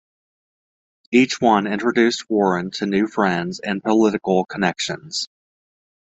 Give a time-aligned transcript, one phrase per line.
[1.11, 5.27] Each one introduced Warren to new friends and political connections.